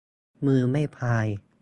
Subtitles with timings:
[0.45, 1.27] มือไม่พาย